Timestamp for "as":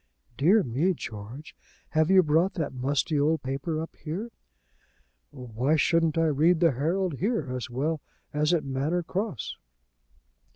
7.55-7.69, 8.33-8.51